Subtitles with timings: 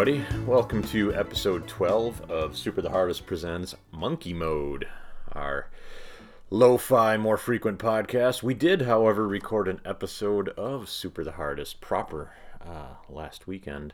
[0.00, 0.24] everybody.
[0.46, 4.88] Welcome to episode 12 of Super the Harvest Presents Monkey Mode,
[5.32, 5.68] our
[6.48, 8.42] lo fi, more frequent podcast.
[8.42, 12.30] We did, however, record an episode of Super the Hardest proper
[12.62, 13.92] uh, last weekend,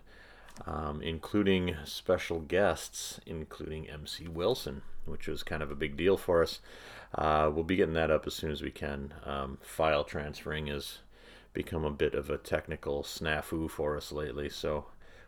[0.65, 6.41] um, including special guests, including MC Wilson, which was kind of a big deal for
[6.41, 6.61] us.
[7.17, 9.13] Uh, we'll be getting that up as soon as we can.
[9.25, 10.99] Um, file transferring has
[11.53, 14.87] become a bit of a technical snafu for us lately, so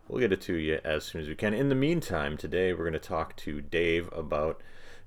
[0.08, 1.54] we'll get it to you as soon as we can.
[1.54, 4.60] In the meantime, today we're going to talk to Dave about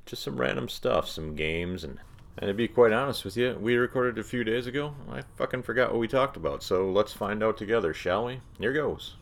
[0.05, 1.99] just some random stuff, some games, and
[2.37, 4.95] and to be quite honest with you, we recorded a few days ago.
[5.11, 8.39] I fucking forgot what we talked about, so let's find out together, shall we?
[8.57, 9.15] Here goes.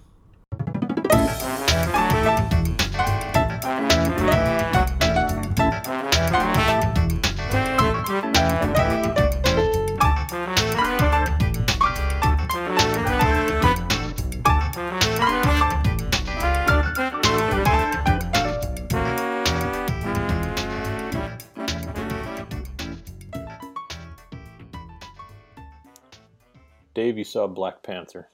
[27.17, 28.29] You saw Black Panther.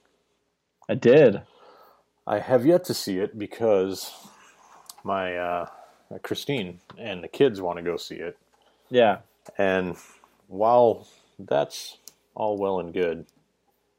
[0.88, 1.42] I did.
[2.26, 4.12] I have yet to see it because
[5.04, 5.66] my uh,
[6.22, 8.36] Christine and the kids want to go see it.
[8.90, 9.18] Yeah.
[9.58, 9.96] And
[10.48, 11.06] while
[11.38, 11.98] that's
[12.34, 13.26] all well and good,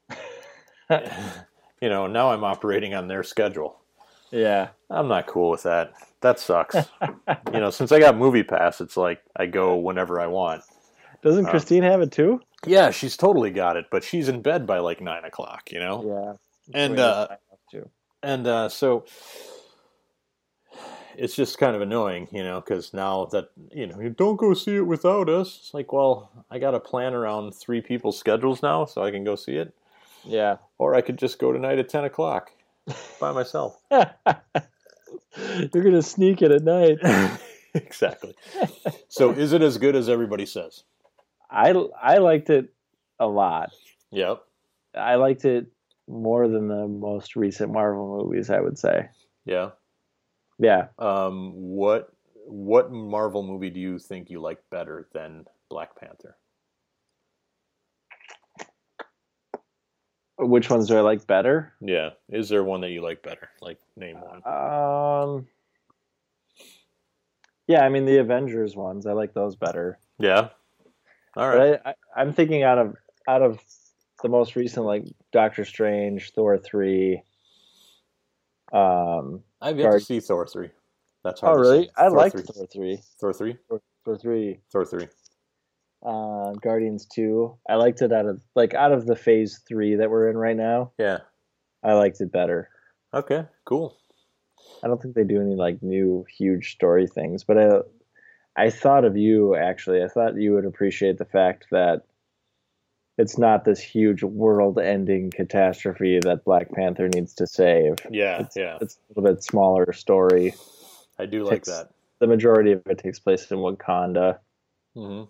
[0.90, 3.78] you know, now I'm operating on their schedule.
[4.30, 4.68] Yeah.
[4.90, 5.94] I'm not cool with that.
[6.20, 6.74] That sucks.
[7.52, 10.62] you know, since I got Movie Pass, it's like I go whenever I want.
[11.22, 12.40] Doesn't Uh, Christine have it too?
[12.66, 15.70] Yeah, she's totally got it, but she's in bed by like nine o'clock.
[15.72, 16.38] You know.
[16.72, 16.80] Yeah.
[16.80, 17.90] And, uh, I have to.
[18.22, 19.04] and uh, so
[21.16, 24.54] it's just kind of annoying, you know, because now that you know, you don't go
[24.54, 25.58] see it without us.
[25.60, 29.24] It's like, well, I got to plan around three people's schedules now, so I can
[29.24, 29.74] go see it,
[30.24, 30.56] Yeah.
[30.78, 32.52] or I could just go tonight at ten o'clock
[33.20, 33.80] by myself.
[33.90, 36.98] You're gonna sneak it at night.
[37.74, 38.34] exactly.
[39.08, 40.82] So, is it as good as everybody says?
[41.50, 41.70] I
[42.00, 42.72] I liked it
[43.18, 43.70] a lot.
[44.10, 44.42] Yep.
[44.94, 45.66] I liked it
[46.06, 48.50] more than the most recent Marvel movies.
[48.50, 49.08] I would say.
[49.44, 49.70] Yeah.
[50.58, 50.88] Yeah.
[50.98, 52.12] Um, what
[52.46, 56.36] what Marvel movie do you think you like better than Black Panther?
[60.38, 61.72] Which ones do I like better?
[61.80, 62.10] Yeah.
[62.30, 63.50] Is there one that you like better?
[63.60, 64.46] Like, name one.
[64.46, 65.48] Um.
[67.66, 69.06] Yeah, I mean the Avengers ones.
[69.06, 69.98] I like those better.
[70.18, 70.50] Yeah.
[71.38, 71.80] All right.
[71.84, 72.94] But I, I'm thinking out of
[73.26, 73.60] out of
[74.22, 77.22] the most recent, like Doctor Strange, Thor three.
[78.72, 79.42] Um.
[79.60, 80.70] I've yet to see Thor three.
[81.24, 81.56] That's Oh, hard.
[81.56, 81.90] to really?
[81.96, 82.42] I Thor like three.
[82.42, 83.02] Thor three.
[83.20, 83.56] Thor three.
[84.04, 84.60] Thor three.
[84.70, 85.08] Thor three.
[86.04, 87.56] Uh, Guardians two.
[87.68, 90.56] I liked it out of like out of the Phase three that we're in right
[90.56, 90.92] now.
[90.98, 91.18] Yeah.
[91.82, 92.68] I liked it better.
[93.14, 93.44] Okay.
[93.64, 93.96] Cool.
[94.82, 97.78] I don't think they do any like new huge story things, but I
[98.58, 100.02] I thought of you actually.
[100.02, 102.02] I thought you would appreciate the fact that
[103.16, 107.94] it's not this huge world-ending catastrophe that Black Panther needs to save.
[108.10, 108.40] Yeah.
[108.42, 108.78] It's, yeah.
[108.80, 110.54] it's a little bit smaller story.
[111.18, 111.90] I do like takes- that.
[112.20, 114.38] The majority of it takes place in Wakanda.
[114.94, 115.22] hmm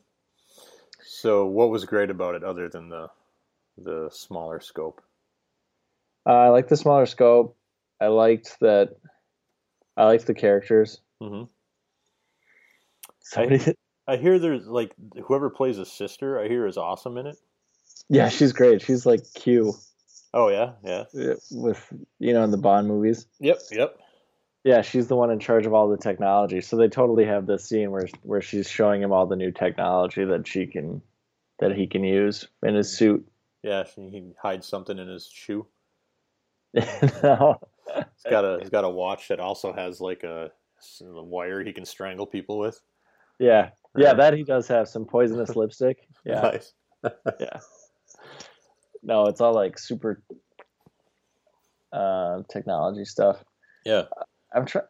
[1.05, 3.11] So, what was great about it, other than the
[3.77, 5.03] the smaller scope?
[6.27, 7.59] Uh, I like the smaller scope.
[8.00, 8.97] I liked that.
[9.99, 11.03] I liked the characters.
[11.21, 11.43] hmm
[13.28, 13.75] Somebody,
[14.06, 14.93] I hear there's like
[15.25, 16.41] whoever plays a sister.
[16.41, 17.37] I hear is awesome in it.
[18.09, 18.83] yeah, she's great.
[18.83, 19.75] She's like Q
[20.34, 20.72] Oh yeah.
[20.84, 21.34] Yeah.
[21.50, 23.27] with you know in the Bond movies.
[23.41, 23.59] Yep.
[23.71, 23.99] Yep.
[24.65, 26.61] Yeah, she's the one in charge of all the technology.
[26.61, 30.25] So they totally have this scene where where she's showing him all the new technology
[30.25, 31.03] that she can
[31.61, 32.97] that he can use in his mm-hmm.
[32.97, 33.29] suit.
[33.62, 33.85] Yeah.
[33.97, 35.67] He hides something in his shoe.
[36.75, 37.58] no.
[37.94, 40.50] He's got a he's got a watch that also has like a
[41.00, 42.81] wire he can strangle people with.
[43.38, 43.70] Yeah.
[43.96, 46.06] Yeah, that he does have some poisonous lipstick.
[46.25, 46.40] Yeah.
[46.40, 46.73] Nice.
[47.40, 47.61] Yeah.
[49.02, 50.20] No, it's all like super
[51.93, 53.44] uh, technology stuff.
[53.85, 54.02] Yeah.
[54.52, 54.87] I'm trying.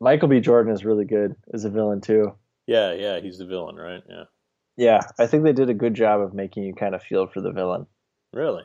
[0.00, 0.40] Michael B.
[0.40, 2.36] Jordan is really good as a villain too.
[2.66, 2.92] Yeah.
[2.92, 3.20] Yeah.
[3.20, 4.02] He's the villain, right?
[4.08, 4.24] Yeah.
[4.76, 7.40] Yeah, I think they did a good job of making you kind of feel for
[7.40, 7.86] the villain.
[8.32, 8.64] Really.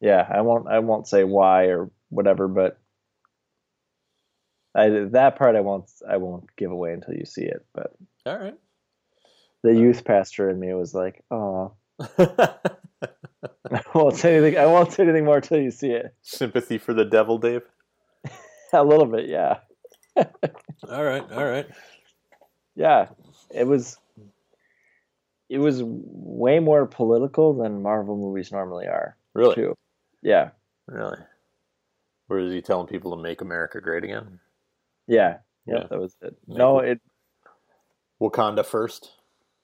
[0.00, 0.68] Yeah, I won't.
[0.68, 2.78] I won't say why or whatever, but
[4.74, 5.90] I, that part I won't.
[6.08, 7.64] I won't give away until you see it.
[7.74, 7.92] But
[8.26, 8.56] All right.
[9.62, 11.72] the youth pastor in me was like, "Oh,
[12.18, 14.58] I won't say anything.
[14.58, 17.62] I won't say anything more until you see it." Sympathy for the devil, Dave.
[18.72, 19.58] A little bit, yeah,
[20.88, 21.24] All right.
[21.32, 21.66] All right.
[22.74, 23.08] yeah.
[23.50, 23.98] It was.
[25.48, 29.16] It was way more political than Marvel movies normally are.
[29.34, 29.56] Really.
[29.56, 29.74] Too.
[30.22, 30.50] Yeah.
[30.86, 31.18] Really.
[32.28, 34.38] Where is he telling people to make America great again?
[35.10, 35.86] Yeah, yeah, Yeah.
[35.90, 36.36] that was it.
[36.46, 37.00] Make No, it- it,
[38.20, 39.10] Wakanda first.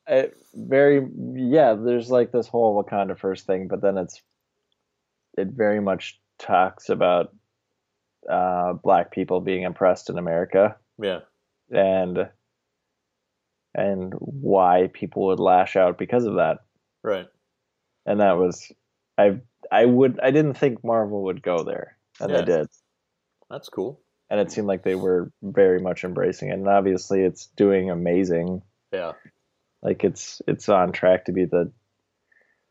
[0.09, 1.75] it very yeah.
[1.75, 4.23] There's like this whole Wakanda first thing, but then it's
[5.39, 7.33] it very much talks about
[8.29, 11.21] uh, black people being oppressed in America Yeah.
[11.71, 12.29] and
[13.75, 16.61] and why people would lash out because of that.
[17.05, 17.29] Right.
[18.07, 18.73] And that was
[19.19, 19.41] I
[19.71, 22.39] I would I didn't think Marvel would go there, and Yeah.
[22.39, 22.67] they did.
[23.51, 24.01] That's cool.
[24.31, 26.55] And it seemed like they were very much embracing it.
[26.55, 28.63] And obviously, it's doing amazing.
[28.93, 29.13] Yeah.
[29.83, 31.71] Like it's it's on track to be the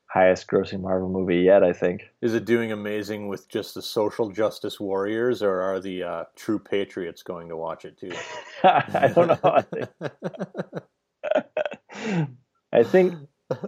[0.08, 1.64] highest grossing Marvel movie yet.
[1.64, 2.04] I think.
[2.22, 6.60] Is it doing amazing with just the social justice warriors, or are the uh, true
[6.60, 8.12] patriots going to watch it too?
[8.64, 9.40] I don't know.
[9.44, 9.90] I think,
[12.74, 13.16] I think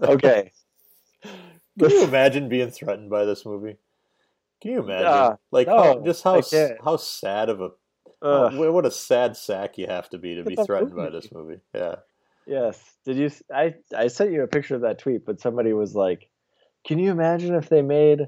[0.02, 0.52] okay.
[1.80, 3.78] Can you imagine being threatened by this movie?
[4.62, 5.08] Can you imagine?
[5.08, 6.74] Uh, like no, how, just how I s- can't.
[6.84, 7.70] how sad of a
[8.24, 11.60] how- what a sad sack you have to be to be threatened by this movie.
[11.76, 11.96] Yeah.
[12.48, 12.82] yes.
[13.06, 13.30] Did you?
[13.54, 16.30] I I sent you a picture of that tweet, but somebody was like,
[16.88, 18.22] "Can you imagine if they made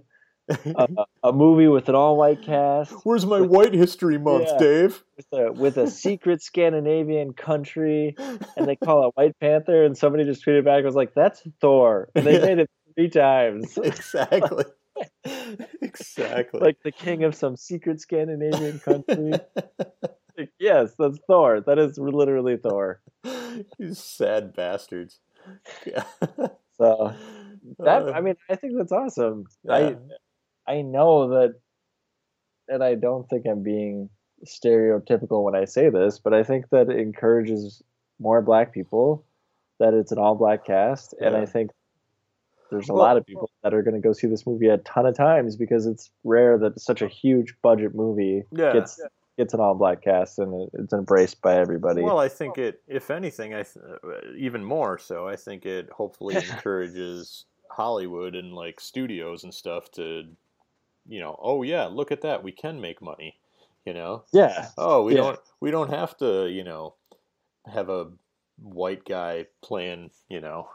[0.50, 0.88] a,
[1.24, 4.58] a movie with an all white cast?" Where's my White History Month, Yeah.
[4.60, 5.04] Dave?
[5.18, 8.16] with a, with a secret Scandinavian country,
[8.56, 12.10] and they call it White Panther, and somebody just tweeted back was like, "That's Thor,"
[12.16, 12.46] and they Yeah.
[12.46, 14.66] made it three times, exactly.
[15.82, 16.60] Exactly.
[16.60, 19.34] like the king of some secret Scandinavian country.
[20.38, 21.60] Like, yes, that's Thor.
[21.60, 23.02] That is literally Thor.
[23.78, 25.20] you sad bastards.
[25.86, 26.04] Yeah.
[26.78, 27.14] So
[27.80, 29.48] that Uh, I mean, I think that's awesome.
[29.64, 29.96] yeah.
[30.66, 31.56] I I know that,
[32.70, 34.10] and I don't think I'm being
[34.46, 37.84] stereotypical when I say this, but I think that it encourages
[38.18, 39.26] more black people
[39.80, 41.72] that it's an all black cast, and I think
[42.70, 44.78] there's a Well- lot of people that are going to go see this movie a
[44.80, 48.74] ton of times because it's rare that such a huge budget movie Yeah.
[48.74, 49.02] gets
[49.38, 52.02] gets an all black cast and it's embraced by everybody.
[52.02, 55.30] Well, I think it, if anything, I th- uh, even more so.
[55.30, 56.36] I think it hopefully
[56.66, 60.26] encourages Hollywood and like studios and stuff to,
[61.08, 63.38] you know, oh yeah, look at that, we can make money.
[63.86, 65.22] You know, yeah, oh we Yeah.
[65.22, 66.96] don't we don't have to, you know,
[67.66, 68.12] have a
[68.62, 70.70] white guy playing, you know,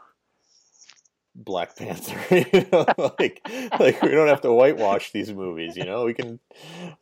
[1.35, 2.17] Black Panther.
[2.53, 2.85] you know,
[3.19, 3.41] like
[3.79, 5.75] like we don't have to whitewash these movies.
[5.75, 6.39] You know, we can.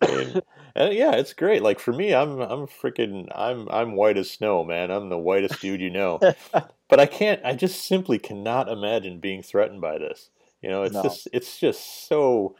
[0.01, 0.41] I mean,
[0.75, 1.62] and yeah, it's great.
[1.62, 4.89] Like for me, I'm I'm freaking I'm I'm white as snow, man.
[4.89, 6.19] I'm the whitest dude you know.
[6.51, 7.41] but I can't.
[7.45, 10.31] I just simply cannot imagine being threatened by this.
[10.62, 11.03] You know, it's No.
[11.03, 12.56] just it's just so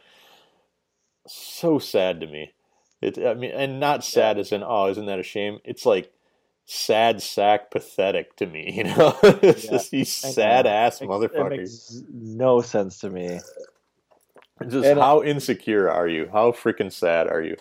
[1.26, 2.52] so sad to me.
[3.02, 5.58] It I mean, and not sad as in oh, isn't that a shame?
[5.64, 6.12] It's like
[6.66, 8.72] sad sack pathetic to me.
[8.76, 9.70] You know, it's Yeah.
[9.72, 12.02] just these sad ass It- motherfuckers.
[12.12, 13.40] No sense to me.
[14.68, 16.28] Just And- how insecure are you?
[16.32, 17.56] How freaking sad are you?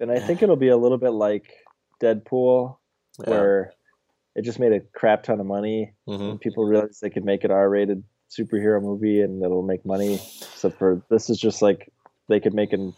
[0.00, 1.52] And I think it'll be a little bit like
[2.00, 2.76] Deadpool,
[3.20, 3.30] Yeah.
[3.30, 3.72] where
[4.34, 6.30] it just made a crap ton of money Mhm.
[6.32, 10.14] and people realized they could make an R-rated superhero movie and it'll make money.
[10.14, 11.92] Except for this is just like
[12.28, 12.92] they could make a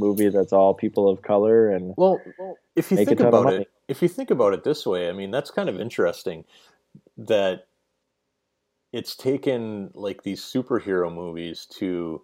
[0.00, 2.20] movie that's all people of color and Well,
[2.74, 5.50] if you think about it, if you think about it this way, I mean, that's
[5.50, 6.44] kind of interesting
[7.18, 7.66] that
[8.92, 12.22] it's taken like these superhero movies to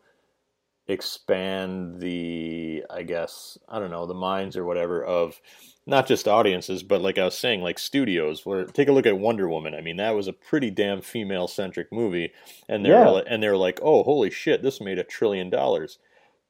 [0.89, 5.41] expand the, I guess, I don't know, the minds or whatever of
[5.87, 8.45] not just audiences, but like I was saying, like studios.
[8.47, 9.75] Where take a look at Wonder Woman.
[9.75, 12.33] I mean, that was a pretty damn female centric movie,
[12.69, 13.21] and they Yeah.
[13.27, 15.99] and they were like, oh, holy shit, this made a trillion dollars.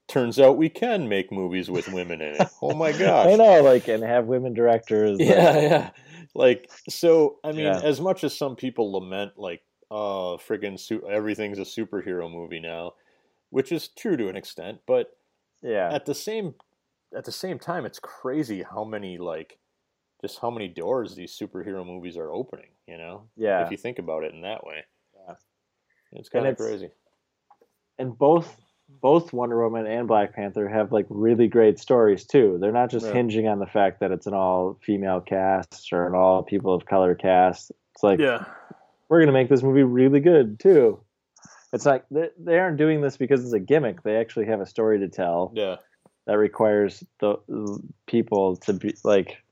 [0.09, 2.49] Turns out we can make movies with women in it.
[2.63, 3.27] Oh my gosh!
[3.27, 5.19] I know, like, and have women directors.
[5.19, 5.91] like- Yeah, yeah.
[6.35, 7.81] Like so, I mean, Yeah.
[7.83, 12.93] as much as some people lament, like, oh, friggin' su- everything's a superhero movie now,
[13.51, 15.17] which is true to an extent, but
[15.63, 16.55] yeah, at the same
[17.17, 19.59] at the same time, it's crazy how many like
[20.21, 22.69] just how many doors these superhero movies are opening.
[22.87, 23.65] You know, yeah.
[23.65, 24.85] if you think about it in that way,
[25.27, 25.35] Yeah.
[26.13, 26.91] it's kind of it's- crazy.
[27.99, 28.57] and both
[28.89, 32.59] both Wonder Woman and Black Panther have like really great stories too.
[32.61, 33.13] They're not just Yeah.
[33.13, 36.87] hinging on the fact that it's an all female cast or an all people of
[36.87, 37.73] color cast.
[37.95, 38.45] It's like Yeah,
[39.09, 41.01] we're gonna make this movie really good too.
[41.73, 44.03] It's like they, they aren't doing this because it's a gimmick.
[44.03, 45.77] They actually have a story to tell yeah.
[46.27, 47.37] that requires the
[48.07, 49.43] people to be like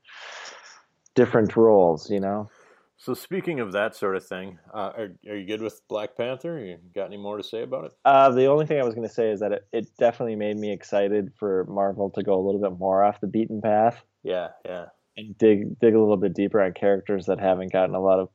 [1.13, 2.09] different roles.
[2.09, 2.49] You know?
[2.97, 6.57] So speaking of that sort of thing, uh, are, are you good with Black Panther?
[6.59, 7.91] You got any more to say about it?
[8.05, 10.71] Uh, the only thing I was gonna say is that it, it definitely made me
[10.71, 14.03] excited for Marvel to go a little bit more off the beaten path.
[14.23, 14.85] Yeah, yeah.
[15.17, 18.29] and dig dig a little bit deeper on characters that haven't gotten a lot of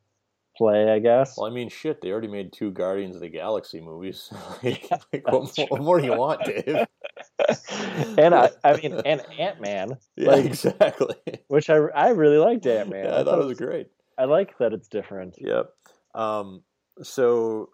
[0.57, 1.37] play, I guess.
[1.37, 4.31] Well, I mean, shit, they already made two Guardians of the Galaxy movies.
[4.63, 6.67] like, like, what, more, what more do you want, Dave?
[8.19, 9.97] and I, I mean, and Ant Man.
[10.17, 11.17] Yeah, like, exactly.
[11.49, 13.07] Which I, I really liked Ant Man.
[13.07, 13.89] Yeah, I thought it was great.
[14.21, 15.37] I like that it's different.
[15.39, 15.71] Yep.
[16.15, 16.63] Um,
[17.03, 17.71] so,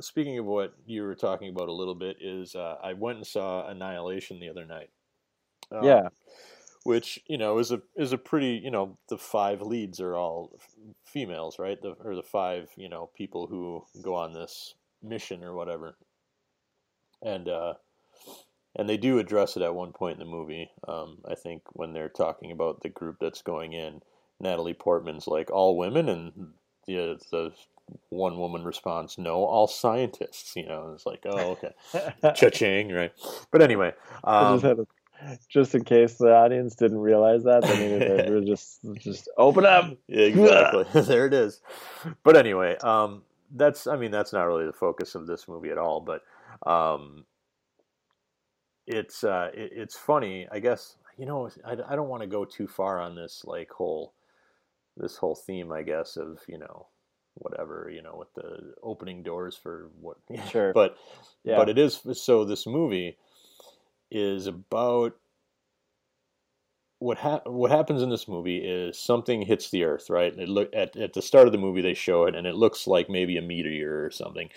[0.00, 3.26] speaking of what you were talking about a little bit, is uh, I went and
[3.26, 4.88] saw Annihilation the other night.
[5.70, 6.08] Um, yeah.
[6.84, 10.58] Which you know is a is a pretty you know the five leads are all
[11.04, 15.54] females right the or the five you know people who go on this mission or
[15.54, 15.96] whatever,
[17.22, 17.74] and uh,
[18.74, 20.70] and they do address it at one point in the movie.
[20.88, 24.00] Um, I think when they're talking about the group that's going in,
[24.42, 26.32] Natalie Portman's like all women, and
[26.86, 27.52] the the
[28.10, 31.72] one woman responds, "No, all scientists." You know, and it's like, oh, okay,
[32.34, 33.12] cha-ching, right?
[33.50, 33.92] But anyway,
[34.24, 39.28] um, just, just, in case the audience didn't realize that, they needed to just just
[39.38, 39.96] open up.
[40.08, 40.84] Yeah, exactly.
[41.02, 41.60] there it is.
[42.24, 43.22] But anyway, um,
[43.54, 46.22] that's I mean that's not really the focus of this movie at all, but.
[46.68, 47.24] Um,
[48.86, 50.96] it's uh, it, it's funny, I guess.
[51.16, 54.12] You know, I, I don't want to go too far on this like whole
[54.96, 56.86] this whole theme, I guess, of you know
[57.34, 60.18] whatever you know with the opening doors for what.
[60.50, 60.72] Sure.
[60.72, 60.96] but
[61.44, 61.56] yeah.
[61.56, 62.44] but it is so.
[62.44, 63.16] This movie
[64.10, 65.14] is about
[67.02, 70.38] what ha- what happens in this movie is something hits the earth, right?
[70.38, 72.86] It look at at the start of the movie they show it, and it looks
[72.86, 74.50] like maybe a meteor or something.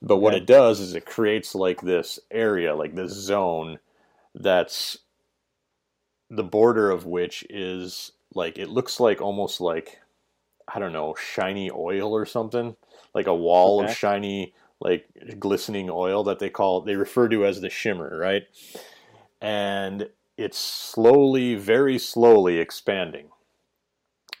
[0.00, 0.40] But what yeah.
[0.40, 3.80] it does is it creates like this area, like this zone,
[4.34, 4.98] that's
[6.30, 10.00] the border of which is like it looks like almost like
[10.72, 12.76] I don't know, shiny oil or something,
[13.14, 13.90] like a wall okay.
[13.90, 15.06] of shiny, like
[15.38, 18.42] glistening oil that they call they refer to as the shimmer, right?
[19.40, 23.28] And it's slowly, very slowly expanding.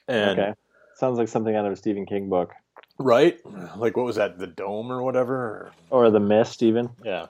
[0.06, 0.52] And okay.
[0.94, 2.52] Sounds like something out of a Stephen King book.
[2.98, 3.38] Right?
[3.76, 5.70] Like what was that, the dome or whatever?
[5.90, 6.90] Or the mist even?
[7.04, 7.26] Yeah.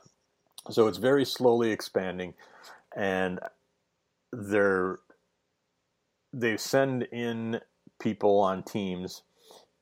[0.71, 2.35] So it's very slowly expanding
[2.97, 3.41] and
[4.33, 4.99] they're
[6.32, 7.61] they send in
[8.00, 9.23] people on teams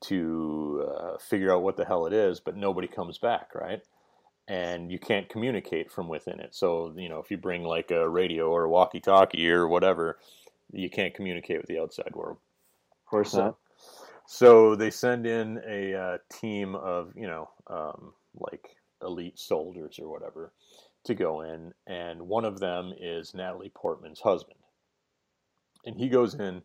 [0.02, 3.82] to uh, figure out what the hell it is, but nobody comes back, right?
[4.48, 6.54] and you can't communicate from within it.
[6.54, 10.18] So, you know, if you bring like a radio or a walkie talkie or whatever,
[10.72, 12.38] you can't communicate with the outside world.
[12.92, 13.56] Of course so, not.
[14.26, 20.10] So they send in a uh, team of, you know, um, like elite soldiers or
[20.10, 20.52] whatever
[21.04, 24.58] to go in, and one of them is Natalie Portman's husband.
[25.86, 26.62] And he goes in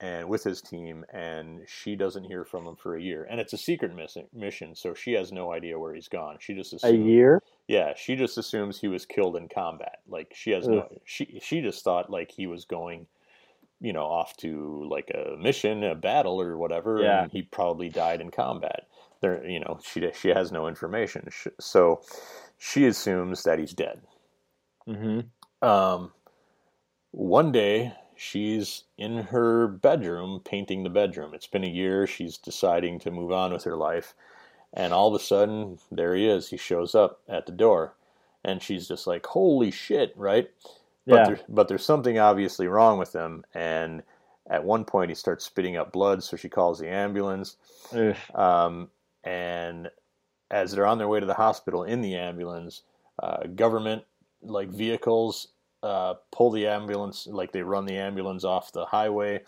[0.00, 3.26] and with his team, and she doesn't hear from him for a year.
[3.30, 3.92] And it's a secret
[4.32, 6.36] mission, so she has no idea where he's gone.
[6.40, 7.42] She just assumes, a year.
[7.68, 10.00] Yeah, she just assumes he was killed in combat.
[10.08, 10.72] Like she has Ugh.
[10.72, 11.00] no.
[11.04, 13.06] She she just thought like he was going,
[13.80, 17.22] you know, off to like a mission, a battle or whatever, yeah.
[17.22, 18.88] and he probably died in combat.
[19.20, 21.28] There, you know, she she has no information,
[21.60, 22.02] so
[22.58, 24.02] she assumes that he's dead.
[24.88, 25.66] Mm-hmm.
[25.66, 26.12] Um,
[27.12, 31.34] one day she's in her bedroom painting the bedroom.
[31.34, 32.06] It's been a year.
[32.06, 34.14] She's deciding to move on with her life.
[34.72, 36.50] And all of a sudden, there he is.
[36.50, 37.94] He shows up at the door.
[38.44, 40.50] And she's just like, holy shit, right?
[41.06, 41.24] But, yeah.
[41.26, 43.44] there, but there's something obviously wrong with him.
[43.54, 44.02] And
[44.48, 46.22] at one point, he starts spitting up blood.
[46.22, 47.56] So she calls the ambulance.
[48.34, 48.90] Um,
[49.22, 49.90] and
[50.50, 52.82] as they're on their way to the hospital in the ambulance,
[53.22, 54.02] uh, government
[54.42, 55.48] like vehicles
[55.84, 59.42] uh, pull the ambulance, like they run the ambulance off the highway,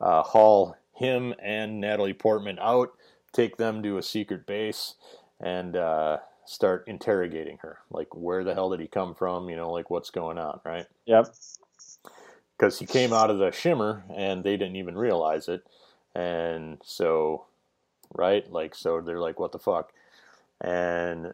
[0.00, 2.92] uh, haul him and Natalie Portman out,
[3.32, 4.94] take them to a secret base,
[5.40, 7.78] and uh, start interrogating her.
[7.90, 9.48] Like, where the hell did he come from?
[9.48, 10.86] You know, like what's going on, right?
[11.06, 11.34] Yep.
[12.56, 15.64] Because he came out of the shimmer and they didn't even realize it.
[16.14, 17.46] And so,
[18.14, 18.50] right?
[18.52, 19.92] Like, so they're like, what the fuck?
[20.60, 21.32] And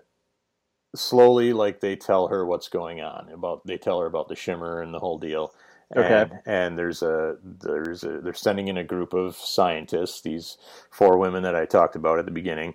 [0.96, 4.80] slowly like they tell her what's going on about they tell her about the shimmer
[4.82, 5.52] and the whole deal.
[5.96, 6.22] Okay.
[6.22, 10.58] And, and there's a there's a they're sending in a group of scientists these
[10.90, 12.74] four women that i talked about at the beginning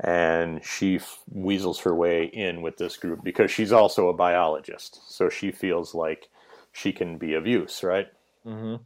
[0.00, 5.00] and she f- weasels her way in with this group because she's also a biologist.
[5.10, 6.28] So she feels like
[6.72, 8.08] she can be of use right?
[8.46, 8.76] Mm-hmm.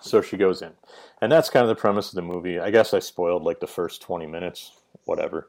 [0.00, 0.72] so she goes in.
[1.20, 2.58] And that's kind of the premise of the movie.
[2.58, 4.72] I guess i spoiled like the first 20 minutes
[5.04, 5.48] whatever.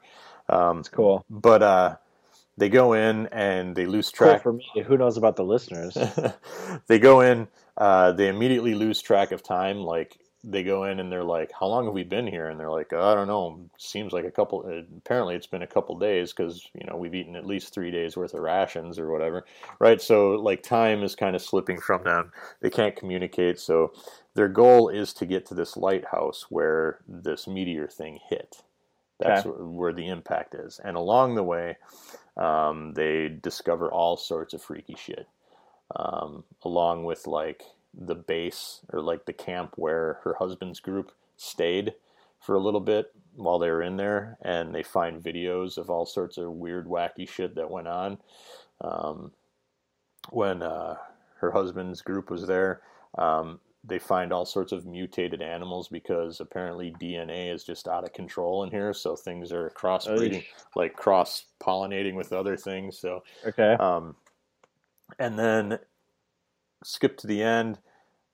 [0.50, 1.26] Um, it's cool.
[1.30, 1.96] but uh
[2.58, 4.44] they go in and they lose track.
[4.44, 5.98] Cool for me, who knows about the listeners?
[6.88, 7.48] they go in,
[7.78, 9.78] uh, they immediately lose track of time.
[9.78, 12.72] Like they go in and they're like, "How long have we been here?" And they're
[12.72, 13.70] like, "I don't know.
[13.78, 14.66] Seems like a couple.
[14.68, 17.92] Uh, apparently, it's been a couple days because you know we've eaten at least three
[17.92, 19.46] days worth of rations or whatever,
[19.80, 20.02] right?
[20.02, 22.32] So like time is kind of slipping from them.
[22.62, 23.60] They can't communicate.
[23.60, 23.94] So
[24.36, 28.64] their goal is to get to this lighthouse where this meteor thing hit.
[29.20, 29.64] That's okay.
[29.64, 30.80] where the impact is.
[30.84, 31.78] And along the way,
[32.38, 35.28] Um, they discover all sorts of freaky shit,
[35.96, 37.64] um, along with like
[37.94, 41.94] the base or like the camp where her husband's group stayed
[42.40, 46.06] for a little bit while they were in there, and they find videos of all
[46.06, 48.18] sorts of weird, wacky shit that went on.
[48.82, 49.32] Um,
[50.30, 50.96] when uh,
[51.40, 52.82] her husband's group was there,
[53.18, 58.14] um, they find all sorts of mutated animals because apparently DNA is just out of
[58.14, 58.94] control in here.
[58.94, 60.44] So things are crossbreeding,
[60.76, 63.00] like cross pollinating with other things.
[63.00, 63.74] So Okay.
[63.74, 64.16] um,
[65.20, 65.80] and then
[66.84, 67.80] skip to the end.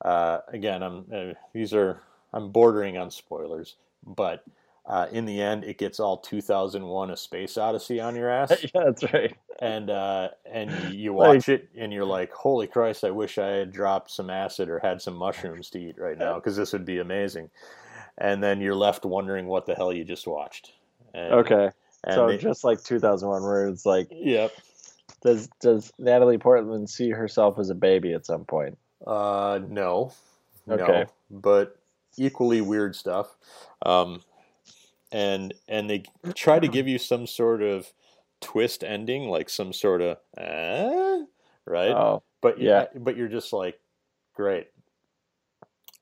[0.04, 2.02] Uh, again, I'm uh, these are
[2.34, 4.44] I'm bordering on spoilers, but
[4.86, 8.84] uh, in the end, it gets all 2001: A Space Odyssey on your ass, yeah,
[8.86, 9.36] that's right.
[9.60, 13.04] And uh, and you Like- watch it, and you're like, "Holy Christ!
[13.04, 16.36] I wish I had dropped some acid or had some mushrooms to eat right now
[16.36, 17.50] because this would be amazing."
[18.18, 20.72] And then you're left wondering what the hell you just watched.
[21.16, 21.70] And, Okay.
[22.04, 24.52] and so they- just like 2001, where it's like, yep.
[25.22, 28.78] does does Natalie Portman see herself as a baby at some point?
[29.06, 30.12] Uh, no,
[30.70, 30.86] Okay.
[30.86, 31.78] no, but
[32.18, 33.36] equally weird stuff.
[33.84, 34.22] Um,
[35.12, 36.04] and and they
[36.36, 37.92] try to give you some sort of
[38.44, 41.24] twist ending, like some sort of uh,
[41.66, 41.92] right.
[41.92, 42.86] Oh, but yeah.
[42.94, 43.80] yeah, but you're just like,
[44.36, 44.68] great,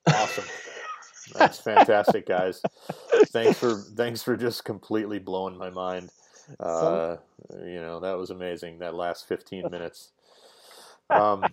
[0.08, 0.44] awesome.
[1.34, 2.62] That's fantastic, guys.
[3.28, 6.10] Thanks for thanks for just completely blowing my mind.
[6.60, 7.16] Uh,
[7.64, 8.80] you know that was amazing.
[8.80, 10.10] That last 15 minutes.
[11.10, 11.52] Um,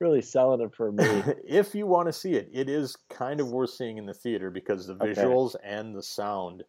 [0.00, 1.22] really selling it for me.
[1.46, 4.50] if you want to see it, it is kind of worth seeing in the theater
[4.50, 5.14] because the Okay.
[5.14, 6.64] visuals and the sound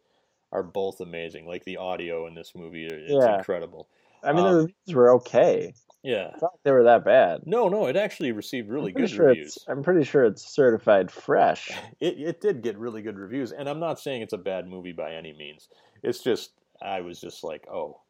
[0.52, 1.46] are both amazing.
[1.46, 3.36] Like the audio in this movie, it's Yeah.
[3.36, 3.88] incredible.
[4.22, 5.74] I mean, Um, the reviews were okay.
[6.02, 6.30] Yeah.
[6.40, 7.46] Not like they were that bad.
[7.46, 9.58] No, no, it actually received really good sure reviews.
[9.68, 11.70] I'm pretty sure it's certified fresh.
[12.00, 14.92] It it did get really good reviews, and I'm not saying it's a bad movie
[14.92, 15.68] by any means.
[16.02, 18.00] It's just I was just like, oh,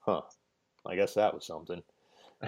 [0.00, 0.22] huh.
[0.84, 1.82] I guess that was something,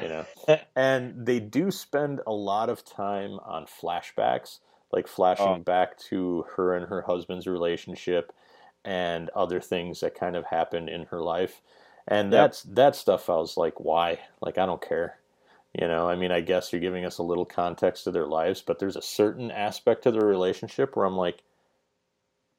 [0.00, 0.24] you know.
[0.76, 4.60] and they do spend a lot of time on flashbacks,
[4.92, 5.64] like flashing Oh.
[5.64, 8.32] back to her and her husband's relationship
[8.88, 11.60] and other things that kind of happened in her life.
[12.06, 12.40] And Yep.
[12.40, 14.18] that's that stuff I was like, why?
[14.40, 15.18] Like I don't care.
[15.78, 18.62] You know, I mean, I guess you're giving us a little context to their lives,
[18.62, 21.42] but there's a certain aspect to their relationship where I'm like,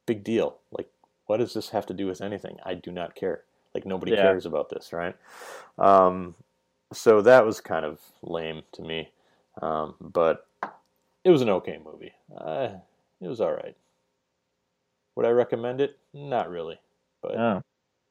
[0.05, 0.59] big deal.
[0.71, 0.89] Like,
[1.25, 2.57] what does this have to do with anything?
[2.63, 3.43] I do not care.
[3.73, 4.21] Like, nobody Yeah.
[4.21, 5.15] cares about this, right?
[5.79, 6.35] Um,
[6.93, 9.09] so that was kind of lame to me.
[9.63, 10.47] Um, but
[11.23, 12.13] it was an okay movie.
[12.37, 12.69] Uh,
[13.19, 13.75] it was all right.
[15.19, 15.99] Would I recommend it?
[16.13, 16.79] Not really,
[17.21, 17.61] but Oh.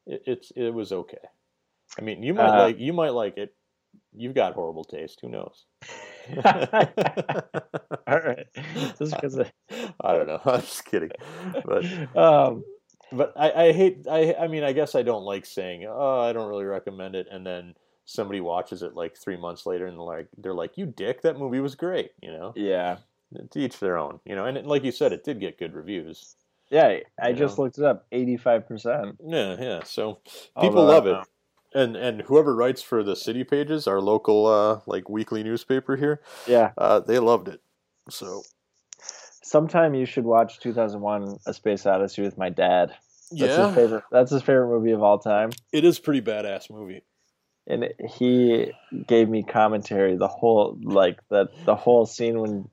[0.07, 1.17] it, it's it was okay.
[1.99, 3.55] I mean, you might Uh, like you might like it.
[4.15, 5.21] You've got horrible taste.
[5.23, 5.65] Who knows?
[8.07, 8.47] All right.
[8.99, 10.43] Just because I don't know.
[10.45, 11.13] I'm just kidding.
[11.65, 12.63] But um,
[13.11, 16.35] but I, I hate I I mean I guess I don't like saying oh I
[16.35, 20.29] don't really recommend it and then somebody watches it like three months later and like
[20.37, 22.99] they're like you dick that movie was great you know yeah.
[23.51, 25.73] to each their own you know and it, like you said it did get good
[25.73, 26.37] reviews
[26.71, 27.65] Yeah, I just know?
[27.65, 28.07] looked it up.
[28.13, 29.17] Eighty-five percent.
[29.25, 30.19] yeah yeah so
[30.61, 31.17] people love it
[31.75, 36.21] and and whoever writes for the city pages our local uh like weekly newspaper here
[36.47, 36.71] Yeah.
[36.79, 37.61] uh they loved it
[38.11, 38.43] so
[39.43, 42.91] Sometime you should watch 2001: A Space Odyssey with my dad.
[43.31, 44.05] That's yeah his favorite.
[44.11, 45.51] That's his favorite movie of all time.
[45.73, 47.03] it is pretty badass movie
[47.67, 48.73] and he
[49.07, 52.69] gave me commentary the whole like the the whole scene when the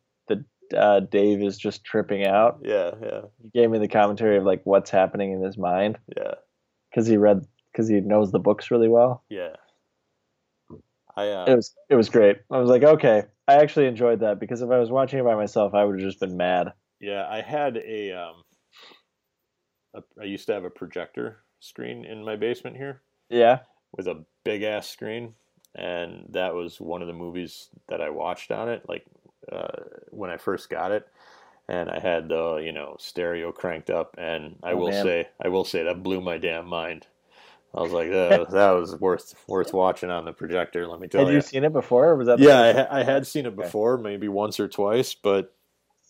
[0.75, 2.59] uh, Dave is just tripping out.
[2.63, 6.35] yeah yeah He gave me the commentary of like what's happening in his mind yeah
[6.89, 9.23] because he read because he knows the books really well.
[9.29, 9.55] yeah
[11.15, 12.37] I uh, It was it was great.
[12.51, 15.35] I was like, okay, I actually enjoyed that because if I was watching it by
[15.35, 16.73] myself, I would have just been mad.
[16.99, 18.43] Yeah, I had a, um,
[19.93, 20.01] a.
[20.21, 23.59] I used to have a projector screen in my basement here Yeah,
[23.95, 25.35] with a big ass screen,
[25.75, 28.83] and that was one of the movies that I watched on it.
[28.87, 29.05] Like
[29.51, 31.07] uh, when I first got it,
[31.67, 35.03] and I had the you know stereo cranked up, and I Oh, will man.
[35.03, 37.07] say, I will say that blew my damn mind.
[37.75, 40.87] I was like, that, that was worth worth watching on the projector.
[40.87, 41.43] Let me tell had you Had you.
[41.43, 42.09] seen it before?
[42.09, 43.55] Or was that Yeah, I, I had seen it Okay.
[43.57, 45.53] before, maybe once or twice, but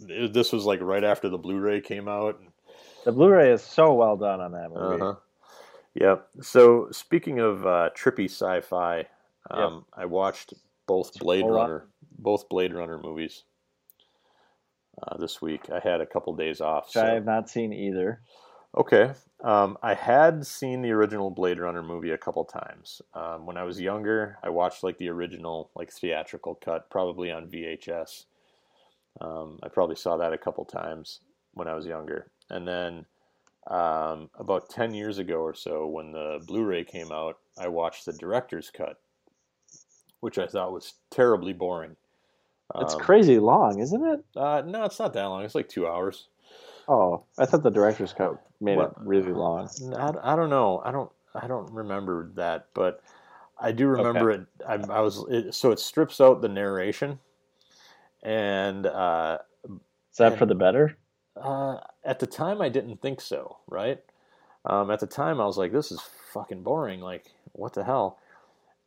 [0.01, 2.39] it, this was like right after the Blu-ray came out.
[3.05, 5.01] the Blu-ray is so well done on that movie.
[5.01, 5.15] Uh-huh.
[5.95, 6.27] Yep.
[6.41, 9.05] So speaking of uh, trippy sci-fi,
[9.49, 10.53] um, I watched
[10.87, 11.45] both Blade.
[11.49, 11.85] Runner,
[12.17, 13.43] both Blade Runner movies
[15.01, 15.69] uh, this week.
[15.69, 16.87] I had a couple days off.
[16.87, 18.21] Which I have not seen either.
[18.77, 19.13] Okay.
[19.43, 23.01] Um, I had seen the original Blade Runner movie a couple times.
[23.13, 27.47] Um, when I was younger, I watched like the original, like theatrical cut, probably on
[27.47, 28.25] VHS.
[29.21, 31.21] Um, I probably saw that a couple times
[31.53, 33.05] when I was younger, and then
[33.67, 38.05] um, about 10 years ago or so, when the Blu ray came out, I watched
[38.05, 38.99] the director's cut,
[40.19, 41.95] which I thought was terribly boring.
[42.75, 44.25] It's Um, crazy long, isn't it?
[44.35, 45.43] Uh, no, it's not that long.
[45.43, 46.27] It's like two hours.
[46.87, 49.69] Oh, I thought the director's cut made Well, it really long.
[49.95, 50.81] I, I don't know.
[50.83, 51.11] I don't.
[51.33, 53.01] I don't remember that, but
[53.59, 54.45] I do remember it.
[54.67, 57.19] I, I was it, so it strips out the narration,
[58.23, 60.97] and uh, Is that and- for the better?
[61.35, 63.57] uh, at the time I didn't think so.
[63.67, 64.01] Right?
[64.65, 66.01] Um, at the time I was like, "This is
[66.33, 67.01] fucking boring.
[67.01, 68.17] Like, what the hell?"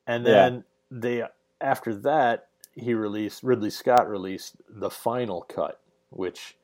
[0.06, 0.32] And Yeah.
[0.32, 1.24] then they
[1.60, 2.47] after that
[2.78, 6.56] he released Ridley Scott released the final cut, which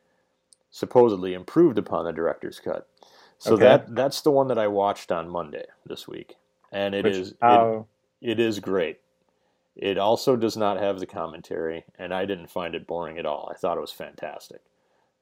[0.70, 2.88] supposedly improved upon the director's cut.
[3.38, 3.58] So Okay.
[3.58, 6.36] that that's the one that I watched on Monday this week,
[6.72, 7.70] and it which, is it,
[8.22, 9.00] it is great.
[9.76, 13.50] It also does not have the commentary, and I didn't find it boring at all.
[13.52, 14.60] I thought it was fantastic.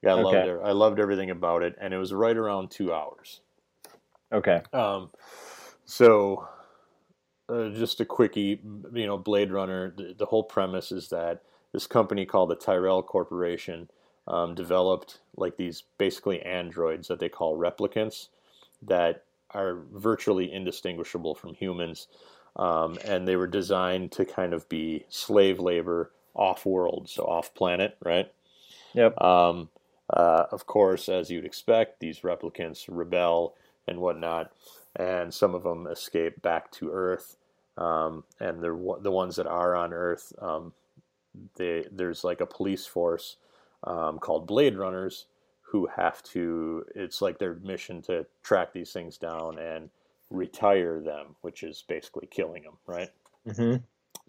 [0.06, 0.46] I loved Okay.
[0.46, 0.60] it.
[0.64, 3.40] I loved everything about it, and it was right around two hours.
[4.32, 4.62] okay.
[4.72, 5.10] Um,
[5.84, 6.48] so,
[7.52, 8.60] uh, just a quickie,
[8.92, 9.92] you know, Blade Runner.
[9.96, 13.88] The, the whole premise is that this company called the Tyrell Corporation
[14.26, 18.28] um, developed like these basically androids that they call replicants
[18.82, 22.08] that are virtually indistinguishable from humans,
[22.56, 28.32] um, and they were designed to kind of be slave labor off-world, so off-planet, right?
[28.94, 29.20] Yep.
[29.20, 29.68] Um,
[30.10, 33.54] uh, of course, as you'd expect, these replicants rebel
[33.86, 34.52] and whatnot,
[34.96, 37.36] and some of them escape back to Earth.
[37.78, 40.32] Um, and they're the ones that are on Earth.
[40.40, 40.72] Um,
[41.56, 43.36] they, there's like a police force
[43.84, 45.26] um, called Blade Runners
[45.62, 46.84] who have to.
[46.94, 49.90] It's like their mission to track these things down and
[50.30, 53.10] retire them, which is basically killing them, right?
[53.46, 53.76] hmm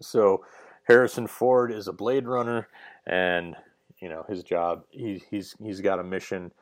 [0.00, 0.44] So
[0.88, 2.68] Harrison Ford is a Blade Runner,
[3.06, 3.56] and
[4.00, 4.84] you know his job.
[4.90, 6.52] He, he's he's got a mission.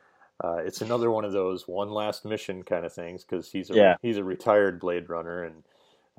[0.43, 3.81] Uh, it's another one of those one last mission kind of things because he's a
[3.81, 3.95] Yeah.
[4.01, 5.63] he's a retired Blade Runner, and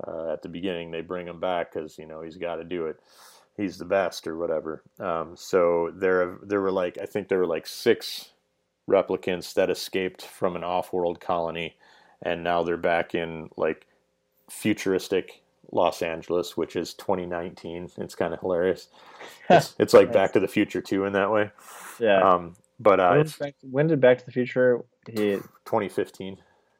[0.05, 2.87] uh, at the beginning they bring him back because you know he's got to do
[2.87, 2.99] it.
[3.57, 4.83] He's the best or whatever.
[4.99, 8.31] Um, so there there were like I think there were like six
[8.89, 11.75] replicants that escaped from an off-world colony,
[12.21, 13.87] and now they're back in like
[14.49, 17.91] futuristic Los Angeles, which is 2019.
[17.97, 18.87] It's kind of hilarious.
[19.49, 21.51] It's, it's like Back to the Future too in that way.
[21.99, 22.19] Yeah.
[22.19, 24.83] Um, but uh, when, back, when did Back to the Future?
[25.07, 25.33] He
[25.65, 26.37] 2015.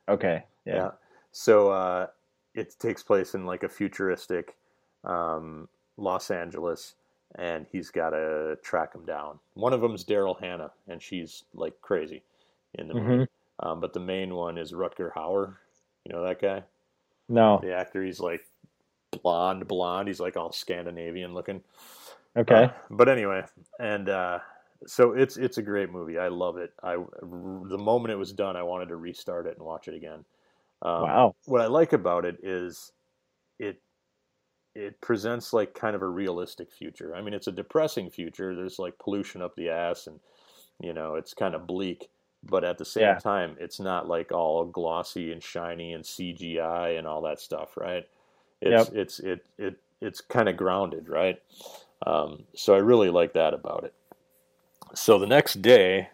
[0.09, 0.43] okay.
[0.65, 0.75] Yeah.
[0.75, 0.89] Yeah.
[1.31, 2.07] So uh,
[2.55, 4.55] it takes place in like a futuristic
[5.03, 6.95] um, Los Angeles,
[7.35, 9.39] and he's got to track him down.
[9.53, 12.23] One of them's Daryl Hannah, and she's like crazy
[12.75, 13.27] in the movie.
[13.59, 15.55] Um, but the main one is Rutger Hauer.
[16.05, 16.63] You know that guy?
[17.29, 17.59] No.
[17.61, 18.03] The actor.
[18.03, 18.45] He's like
[19.21, 20.07] blonde, blonde.
[20.07, 21.61] He's like all Scandinavian looking.
[22.37, 22.65] Okay.
[22.65, 23.43] Uh, but anyway,
[23.79, 24.39] and uh,
[24.85, 26.17] so it's it's a great movie.
[26.17, 26.73] I love it.
[26.83, 30.25] I the moment it was done, I wanted to restart it and watch it again.
[30.81, 31.35] Um, wow.
[31.45, 32.91] What I like about it is
[33.59, 33.81] it
[34.75, 37.15] it presents like kind of a realistic future.
[37.15, 38.55] I mean, it's a depressing future.
[38.55, 40.19] There's like pollution up the ass, and
[40.79, 42.09] you know, it's kind of bleak.
[42.43, 43.19] But at the same Yeah.
[43.19, 48.07] time, it's not like all glossy and shiny and CGI and all that stuff, right?
[48.61, 51.41] It's it's it it it's kind of grounded, right?
[52.05, 53.93] Um, so I really like that about it.
[54.95, 56.09] So the next day,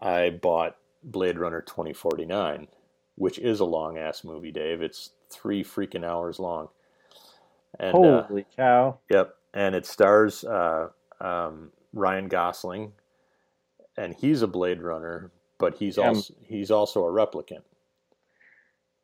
[0.00, 2.68] I bought Blade Runner 2049,
[3.16, 4.80] which is a long ass movie, Dave.
[4.82, 6.68] It's three freaking hours long.
[7.78, 8.98] And uh, Holy cow.
[9.10, 10.88] Yep, and it stars uh,
[11.20, 12.92] um, Ryan Gosling,
[13.96, 16.08] and he's a Blade Runner, but he's Yeah.
[16.08, 17.62] also he's also a replicant.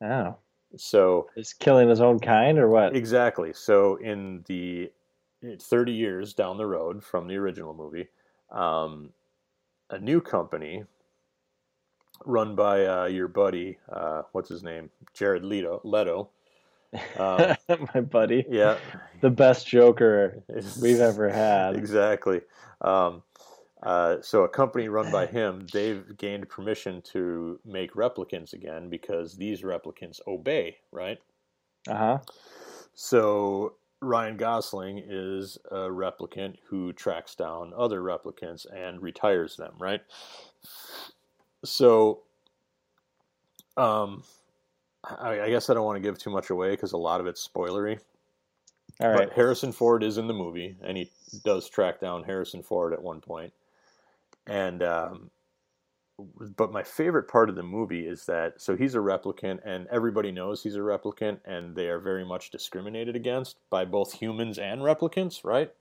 [0.03, 0.37] Oh.
[0.77, 2.97] So He's killing his own kind or what?
[2.97, 3.53] exactly.
[3.53, 4.91] So in the
[5.61, 8.09] thirty years down the road from the original movie,
[8.51, 9.11] um,
[9.91, 10.85] a new company
[12.25, 16.31] run by uh, your buddy, uh, what's his name, Jared Leto, Leto.
[17.19, 17.57] Um,
[17.95, 18.45] My buddy.
[18.49, 18.77] yeah,
[19.21, 20.43] The best Joker
[20.81, 21.77] we've ever had.
[21.77, 22.43] exactly.
[22.81, 23.23] Um,
[23.83, 29.37] uh, so a company run by him, they've gained permission to make replicants again because
[29.37, 31.19] these replicants obey, right?
[31.89, 32.19] Uh huh.
[32.95, 40.03] So Ryan Gosling is a replicant who tracks down other replicants and retires them, right?
[41.65, 42.21] So,
[43.77, 44.23] um,
[45.05, 47.27] I, I guess I don't want to give too much away because a lot of
[47.27, 47.99] it's spoilery.
[49.01, 49.29] All right.
[49.29, 51.11] But Harrison Ford is in the movie, and he
[51.45, 53.53] does track down Harrison Ford at one point.
[54.47, 55.31] And um,
[56.57, 60.31] but my favorite part of the movie is that so he's a replicant, and everybody
[60.31, 64.81] knows he's a replicant, and they are very much discriminated against by both humans and
[64.83, 65.73] replicants, right?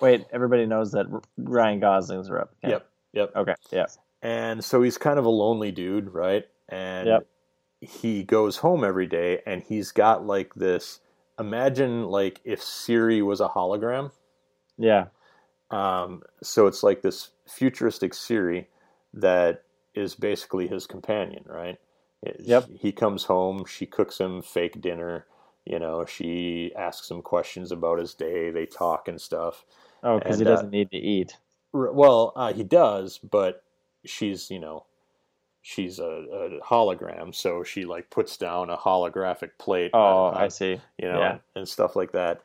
[0.00, 2.68] Wait, everybody knows that Ryan Gosling's a replicant.
[2.70, 3.36] Yep, yep.
[3.36, 3.54] Okay.
[3.72, 3.86] Yeah.
[4.22, 6.44] And so he's kind of a lonely dude, right?
[6.68, 7.26] and Yep.
[7.80, 11.00] he goes home every day, and he's got like this.
[11.38, 14.10] Imagine like if Siri was a hologram.
[14.76, 15.06] Yeah.
[15.70, 18.68] Um, so it's like this futuristic Siri
[19.14, 19.62] that
[19.94, 21.78] is basically his companion, right?
[22.40, 22.68] Yep.
[22.80, 25.26] He comes home, she cooks him fake dinner.
[25.64, 28.50] You know, she asks him questions about his day.
[28.50, 29.64] They talk and stuff.
[30.02, 31.36] Oh, because he uh, doesn't need to eat.
[31.72, 33.62] Well, uh, he does, but
[34.08, 34.84] she's you know,
[35.62, 39.90] she's a, a hologram, so she like puts down a holographic plate.
[39.94, 40.80] Oh, on- I see.
[40.98, 41.30] you know, Yeah.
[41.32, 42.40] and, and stuff like that.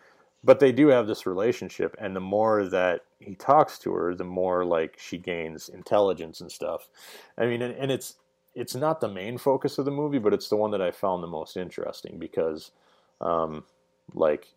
[0.45, 4.25] But they do have this relationship, and the more that he talks to her, the
[4.25, 6.89] more like she gains intelligence and stuff.
[7.37, 8.15] I mean, and, and it's
[8.53, 11.23] it's not the main focus of the movie, but it's the one that I found
[11.23, 12.71] the most interesting because,
[13.21, 13.63] um,
[14.13, 14.47] like,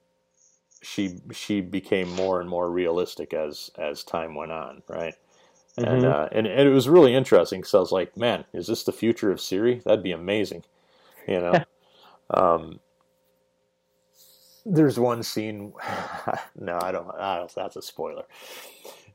[0.83, 5.15] she she became more and more realistic as as time went on, right?
[5.79, 6.11] And, Mhm.
[6.11, 8.93] uh, and and it was really interesting because I was like, man, is this the
[8.93, 9.81] future of Siri?
[9.85, 10.65] That'd be amazing,
[11.29, 11.65] you know.
[12.31, 12.81] um,
[14.65, 15.73] there's one scene.
[16.57, 17.11] no, I don't.
[17.19, 17.55] I don't.
[17.55, 18.25] That's a spoiler.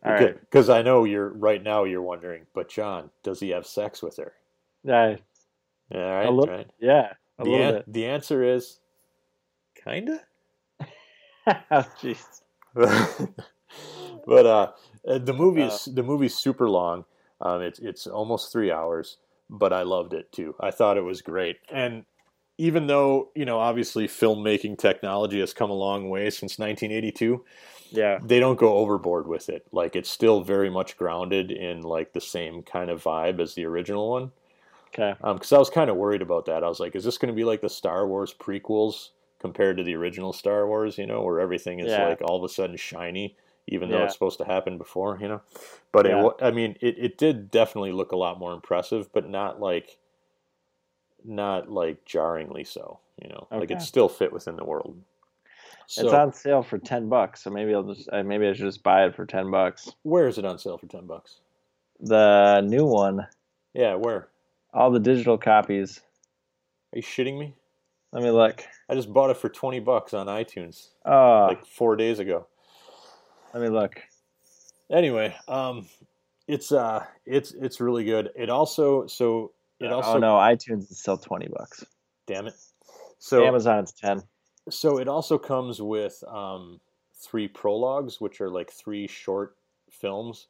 [0.06, 0.40] All right.
[0.40, 1.84] Because I know you're right now.
[1.84, 4.34] You're wondering, but John, does he have sex with her?
[4.84, 5.16] Yeah.
[5.94, 6.70] All right, little- right.
[6.80, 7.14] Yeah.
[7.38, 8.80] The, an- the answer is,
[9.84, 10.22] kinda.
[11.48, 12.42] oh, jeez.
[14.26, 14.72] but uh,
[15.08, 17.06] uh, the movie is the movie's super long.
[17.40, 19.18] Um, it's it's almost three hours,
[19.50, 20.56] but I loved it too.
[20.60, 22.06] I thought it was great, and
[22.58, 27.44] even though you know obviously filmmaking technology has come a long way since 1982,
[27.90, 28.20] Yeah.
[28.24, 29.66] they don't go overboard with it.
[29.72, 33.66] Like it's still very much grounded in like the same kind of vibe as the
[33.66, 34.32] original one.
[34.94, 35.16] Okay.
[35.24, 36.64] Because I was kind of worried about that.
[36.64, 39.10] I was like, is this going to be like the Star Wars prequels
[39.40, 40.98] compared to the original Star Wars?
[40.98, 42.10] You know, where everything is Yeah.
[42.10, 43.36] like all of a sudden shiny,
[43.68, 45.18] even though it's supposed to happen before.
[45.22, 45.42] You know,
[45.92, 46.24] but it, Yeah.
[46.24, 49.98] wa- I mean, it, it did definitely look a lot more impressive, but not like
[51.24, 53.00] not like jarringly so.
[53.22, 54.98] You know, like it still fit within the world.
[55.88, 58.66] So it's on sale for ten bucks, so maybe I'll just uh, maybe I should
[58.66, 59.92] just buy it for ten bucks.
[60.04, 61.40] where is it on sale for ten bucks?
[62.00, 63.28] The new one,
[63.74, 64.30] Yeah, where?
[64.74, 66.00] all the digital copies.
[66.94, 67.54] Are you shitting me?
[68.14, 68.64] Let me look.
[68.90, 72.48] I just bought it for twenty bucks on iTunes Oh, like four days ago.
[73.54, 74.02] Let me look.
[74.92, 75.88] anyway um
[76.48, 81.00] it's uh it's it's really good it also so it also oh no, iTunes is
[81.00, 81.84] still twenty bucks.
[82.28, 82.54] damn it
[83.20, 84.22] so Amazon it's ten.
[84.70, 86.80] so it also comes with um
[87.16, 89.56] three prologues which are like three short
[89.92, 90.48] films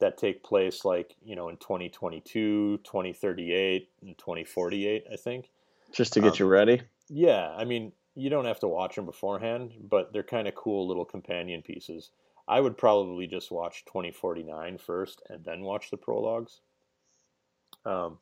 [0.00, 5.50] that take place like you know in 2022 2038 and 2048 i think
[5.92, 6.82] Just to get Um, you ready.
[7.08, 10.86] yeah i mean you don't have to watch them beforehand but they're kind of cool
[10.88, 12.10] little companion pieces
[12.48, 16.60] i would probably just watch 2049 first and then watch the prologues
[17.84, 18.18] um,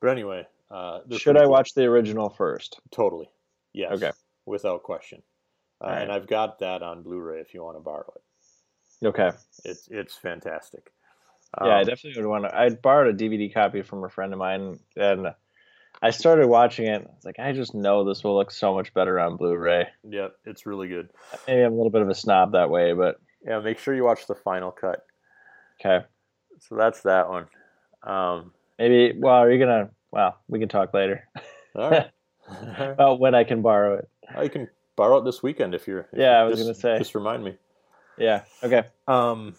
[0.00, 1.52] but anyway uh, Should I cool.
[1.52, 2.80] watch the original first?
[2.90, 3.28] totally
[3.72, 4.10] yes Okay.
[4.46, 5.22] without question
[5.80, 6.02] uh, Alright.
[6.02, 9.30] and i've got that on blu-ray if you want to borrow it Okay.
[9.64, 10.90] it's it's fantastic
[11.62, 12.56] Yeah, I Um, definitely would want to.
[12.56, 15.28] I borrowed a DVD copy from a friend of mine, and
[16.02, 17.02] I started watching it.
[17.02, 19.86] I was like, I just know this will look so much better on Blu-ray.
[20.08, 21.10] yeah it's really good
[21.46, 24.04] Maybe I'm a little bit of a snob that way, but yeah make sure you
[24.04, 25.04] watch the final cut
[25.80, 26.04] okay.
[26.60, 27.46] so that's that one
[28.02, 29.18] um, Maybe.
[29.18, 29.90] Well, are you gonna?
[30.10, 31.26] Well, we can talk later
[31.74, 32.10] all right
[32.78, 34.08] about when I can borrow it.
[34.34, 36.00] I can borrow it this weekend if you're.
[36.12, 36.98] if Yeah, I was just- gonna say.
[36.98, 37.56] Just remind me.
[38.18, 38.42] Yeah.
[38.62, 38.84] Okay.
[39.08, 39.54] Um,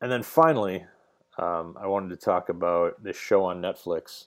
[0.00, 0.86] and then finally,
[1.38, 4.26] um, I wanted to talk about this show on Netflix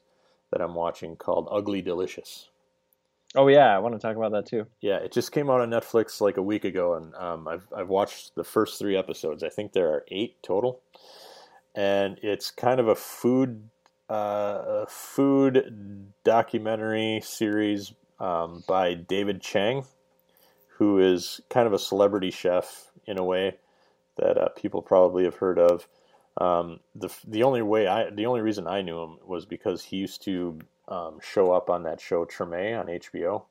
[0.52, 2.50] that I'm watching called Ugly Delicious.
[3.36, 4.68] Oh yeah, I want to talk about that too.
[4.82, 7.88] Yeah, it just came out on Netflix like a week ago, and um, I've I've
[7.88, 9.42] watched the first three episodes.
[9.44, 10.82] I think there are eight total,
[11.76, 13.70] and it's kind of a food
[14.10, 19.86] uh, a food documentary series um, by David Chang,
[20.78, 23.58] who is kind of a celebrity chef in a way
[24.18, 25.88] that uh, people probably have heard of.
[26.38, 29.98] Um, the the only way I the only reason I knew him was because he
[29.98, 30.60] used to
[30.92, 33.46] um, show up on that show Treme on HBO.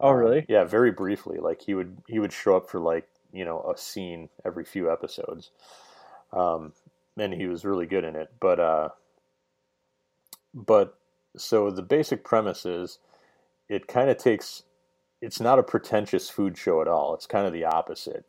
[0.00, 0.48] Oh Um, really?
[0.48, 1.38] yeah, very briefly.
[1.38, 4.90] Like he would he would show up for like you know a scene every few
[4.90, 5.50] episodes,
[6.32, 6.72] um,
[7.18, 8.32] and he was really good in it.
[8.40, 8.88] But uh,
[10.54, 10.98] but
[11.36, 12.98] so the basic premise is
[13.68, 14.64] it kind of takes
[15.22, 17.14] it's not a pretentious food show at all.
[17.14, 18.26] It's kind of the opposite.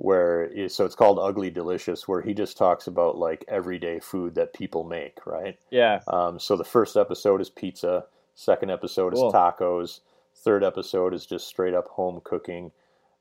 [0.00, 4.54] Where so it's called Ugly Delicious, where he just talks about like everyday food that
[4.54, 5.58] people make, right?
[5.70, 6.00] Yeah.
[6.06, 8.06] Um, so the first episode is pizza.
[8.34, 9.28] Second episode Cool.
[9.28, 10.00] is tacos.
[10.36, 12.72] Third episode is just straight up home cooking.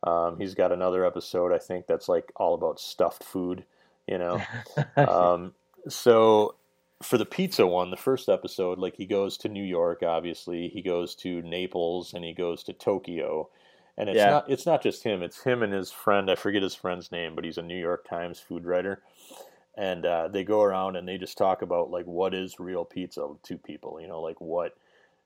[0.03, 3.65] Um, he's got another episode I think that's like all about stuffed food.
[4.07, 4.41] You know,
[4.95, 5.53] um,
[5.89, 6.55] so
[7.03, 10.81] for the pizza one, the first episode, like he goes to New York, obviously, he
[10.81, 13.49] goes to Naples, and he goes to Tokyo,
[13.99, 14.27] and it's Yeah.
[14.27, 16.31] not it's not just him; it's him and his friend.
[16.31, 19.03] I forget his friend's name, but he's a New York Times food writer,
[19.77, 23.27] and uh, they go around and they just talk about like what is real pizza
[23.43, 24.77] to people, you know, like what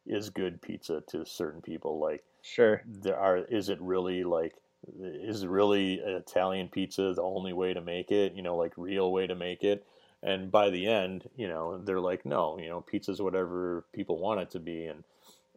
[0.08, 2.86] is good pizza to certain people, like Sure.
[2.86, 4.56] there are is it really like
[5.00, 8.34] is really Italian pizza the only way to make it?
[8.34, 9.86] You know, like real way to make it.
[10.24, 14.42] And by the end, you know, they're like, no, you know, pizza's whatever people want
[14.42, 15.04] it to be, and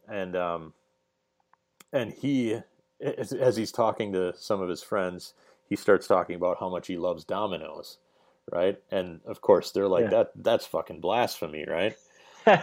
[0.09, 0.75] and um,
[1.93, 2.61] and he,
[3.01, 5.35] as, as he's talking to some of his friends,
[5.69, 7.99] he starts talking about how much he loves Domino's,
[8.53, 8.79] right?
[8.91, 10.11] And of course, they're like, Yeah.
[10.11, 11.97] that that's fucking blasphemy, right?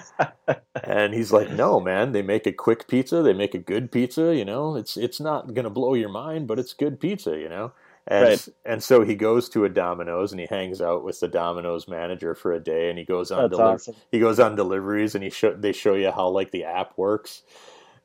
[0.84, 2.12] And he's like, "No, man.
[2.14, 3.22] They make a quick pizza.
[3.22, 4.36] They make a good pizza.
[4.36, 7.38] You know, it's it's not gonna blow your mind, but it's good pizza.
[7.38, 7.72] You know."
[8.08, 8.48] And Right.
[8.66, 12.36] and so he goes to a Domino's and he hangs out with the Domino's manager
[12.36, 13.96] for a day, and he goes on deli- awesome.
[14.12, 17.44] he goes on deliveries and he show they show you how like the app works.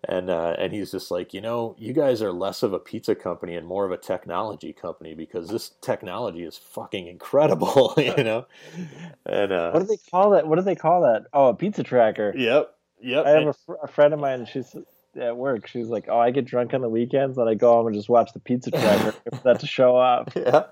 [0.05, 3.17] And uh, and he's just like, you know, you guys are less of a pizza
[3.17, 8.47] company and more of a technology company because this technology is fucking incredible, you know.
[9.27, 10.47] And uh, What do they call that?
[10.47, 11.27] What do they call that?
[11.33, 12.33] Oh, a pizza tracker.
[12.37, 13.27] yep, yep.
[13.27, 14.47] I have and- a, fr- a friend of mine.
[14.47, 14.73] She's
[15.21, 15.67] at work.
[15.67, 18.09] She's like, "Oh, I get drunk on the weekends, and I go home and just
[18.09, 20.67] watch the pizza tracker for that to show up." Yeah.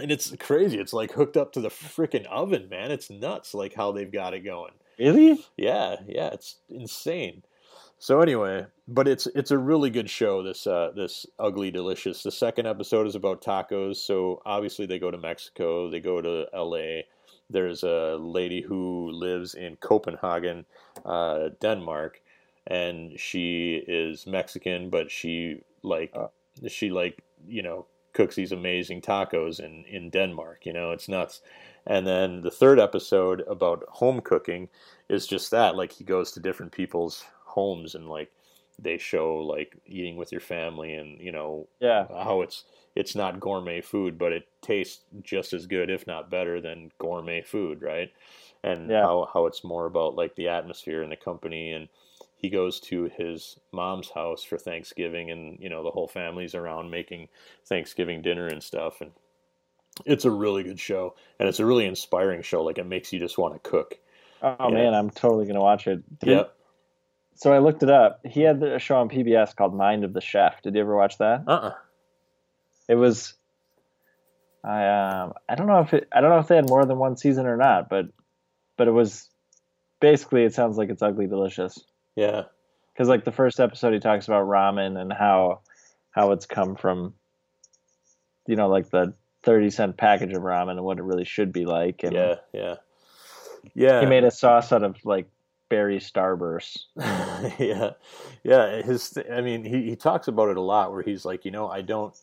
[0.00, 0.78] and it's crazy.
[0.78, 2.92] It's like hooked up to the freaking oven, man.
[2.92, 4.72] It's nuts, like how they've got it going.
[5.00, 5.44] Really?
[5.56, 7.42] Yeah, yeah, it's insane.
[8.00, 10.42] So anyway, but it's it's a really good show.
[10.42, 12.22] This uh, this ugly delicious.
[12.22, 13.96] The second episode is about tacos.
[13.96, 15.90] So obviously they go to Mexico.
[15.90, 17.06] They go to L.A.
[17.50, 20.64] There's a lady who lives in Copenhagen,
[21.04, 22.20] uh, Denmark,
[22.66, 26.30] and she is Mexican, but she like Oh.
[26.68, 30.66] she like you know cooks these amazing tacos in in Denmark.
[30.66, 31.40] You know, it's nuts.
[31.86, 34.68] And then the third episode about home cooking
[35.08, 35.74] is just that.
[35.74, 38.30] Like he goes to different people's homes and like
[38.78, 42.06] they show like eating with your family and you know Yeah.
[42.08, 46.60] how it's it's not gourmet food, but it tastes just as good, if not better,
[46.60, 48.10] than gourmet food, right?
[48.64, 49.02] And Yeah.
[49.02, 51.88] how how it's more about like the atmosphere and the company and
[52.36, 56.90] he goes to his mom's house for Thanksgiving and you know the whole family's around
[56.90, 57.28] making
[57.66, 59.10] Thanksgiving dinner and stuff and
[60.06, 63.18] it's a really good show and it's a really inspiring show like it makes you
[63.18, 63.98] just want to cook.
[64.42, 64.74] Oh Yeah.
[64.74, 66.02] man, I'm totally gonna watch it.
[66.20, 66.54] Did- Yep.
[67.38, 68.20] So I looked it up.
[68.26, 70.60] He had a show on PBS called Mind of the Chef.
[70.60, 71.44] Did you ever watch that?
[71.46, 71.72] Uh-uh.
[72.88, 73.34] It was.
[74.64, 76.98] I um I don't know if it I don't know if they had more than
[76.98, 78.06] one season or not, but
[78.76, 79.28] but it was
[80.00, 81.78] basically it sounds like it's ugly delicious
[82.16, 82.42] Yeah.
[82.92, 85.60] because like the first episode he talks about ramen and how
[86.10, 87.14] how it's come from
[88.48, 91.64] you know like the 30 cent package of ramen and what it really should be
[91.64, 92.74] like and Yeah, yeah.
[93.74, 94.00] Yeah.
[94.00, 95.28] he made a sauce out of like
[95.68, 96.78] berry starburst
[97.58, 97.92] yeah,
[98.42, 98.82] yeah.
[98.82, 100.92] His, I mean, he, he talks about it a lot.
[100.92, 102.14] Where he's like, you know, I don't.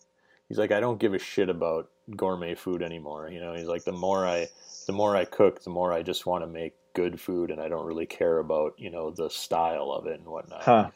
[0.49, 3.29] He's like, I don't give a shit about gourmet food anymore.
[3.29, 4.49] You know, he's like, the more I,
[4.85, 7.69] the more I cook, the more I just want to make good food, and I
[7.69, 10.67] don't really care about you know the style of it and whatnot.
[10.67, 10.91] huh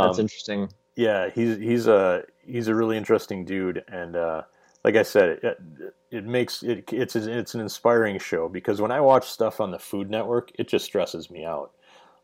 [0.00, 4.42] that's Um, interesting yeah, he's he's a he's a really interesting dude, and uh,
[4.84, 5.60] like I said, it,
[6.10, 9.78] it makes it it's it's an inspiring show because when I watch stuff on the
[9.78, 11.72] Food Network, it just stresses me out.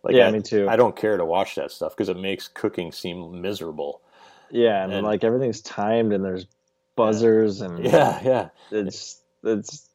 [0.03, 2.49] Like yeah I, me too I don't care to watch that stuff because it makes
[2.49, 4.03] cooking seem miserable.
[4.51, 6.47] yeah and, and- like everything's timed and there's
[6.97, 9.89] buzzers and Yeah, yeah, it's it's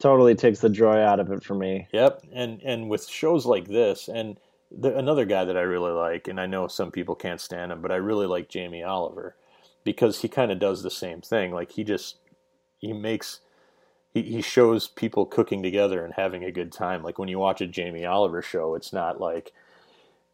[0.00, 2.22] totally takes the joy out of it for me yep.
[2.32, 4.38] And and with shows like this, and
[4.70, 7.80] the, another guy that I really like, and I know some people can't stand him,
[7.82, 9.36] but I really like Jamie Oliver
[9.84, 11.52] because he kind of does the same thing.
[11.52, 12.16] Like he just
[12.78, 13.40] he makes
[14.12, 17.02] he, he shows people cooking together and having a good time.
[17.02, 19.52] Like when you watch a Jamie Oliver show, it's not like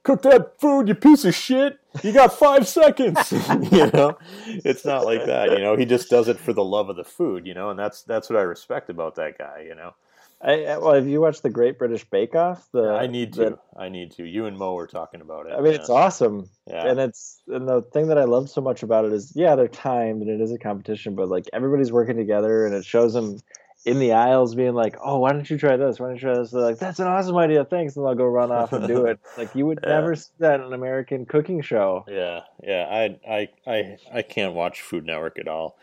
[0.02, 1.78] cook that food, you piece of shit.
[2.02, 3.32] You got five seconds.
[3.72, 4.16] you know,
[4.46, 5.50] it's not like that.
[5.52, 7.46] You know, he just does it for the love of the food.
[7.46, 9.64] You know, and that's that's what I respect about that guy.
[9.66, 9.94] You know,
[10.40, 12.68] I, well, have you watched the Great British Bake Off?
[12.72, 13.40] The I need to.
[13.40, 14.24] the- I need to.
[14.24, 15.52] You and Mo were talking about it.
[15.52, 15.80] I mean, yeah.
[15.80, 16.86] it's awesome, Yeah.
[16.88, 19.68] and it's and the thing that I love so much about it is, yeah, they're
[19.68, 23.40] timed and it is a competition, but like everybody's working together, and it shows them
[23.88, 25.98] in the aisles being like, "Oh, why don't you try this?
[25.98, 28.24] Why don't you try this?" They're like, "That's an awesome idea, thanks," and they'll go
[28.26, 29.18] run off and do it.
[29.36, 29.88] Like you would Yeah.
[29.90, 32.04] never see that in an American cooking show.
[32.08, 32.86] Yeah, yeah.
[32.90, 35.78] I, I, I, I can't watch Food Network at all.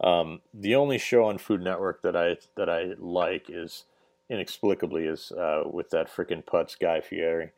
[0.00, 3.84] Um, the only show on Food Network that I that I like is
[4.30, 7.50] inexplicably is uh, with that freaking putz Guy Fieri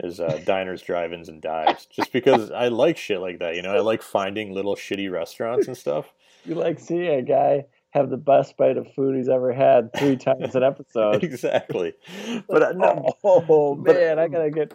[0.00, 1.86] is uh, diners, drive-ins, and dives.
[1.86, 3.74] Just because I like shit like that, you know.
[3.74, 6.12] I like finding little shitty restaurants and stuff.
[6.44, 10.16] You like see a guy have the best bite of food he's ever had three
[10.28, 11.22] times an episode.
[11.24, 11.94] exactly.
[12.48, 14.74] But I, no, oh but- man, I um, gotta get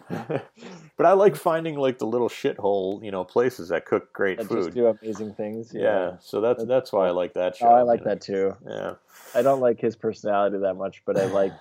[0.96, 4.46] but I like finding like the little shithole, you know, places that cook great that
[4.48, 4.64] food.
[4.64, 5.72] just do amazing things.
[5.74, 6.16] yeah.
[6.20, 7.66] so that's That's that's why I like that show.
[7.68, 8.10] Oh, I like you know.
[8.14, 8.56] that too.
[8.66, 8.94] Yeah.
[9.34, 11.52] I don't like his personality that much, but I like.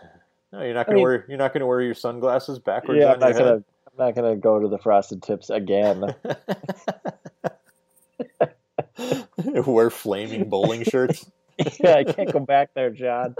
[0.51, 3.13] No, you're not gonna mean- wear you're not gonna wear your sunglasses backwards yeah, on
[3.15, 3.45] I'm not gonna.
[3.45, 3.63] head.
[3.97, 6.15] I'm not gonna go to the frosted tips again.
[9.65, 11.29] wear flaming bowling shirts.
[11.79, 13.35] Yeah, I can't go back there, John.